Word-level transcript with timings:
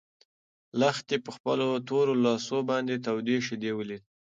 لښتې 0.79 1.15
په 1.25 1.31
خپلو 1.35 1.67
تورو 1.87 2.13
لاسو 2.25 2.57
باندې 2.69 2.95
تودې 3.05 3.37
شيدې 3.45 3.71
ولیدې. 3.75 4.05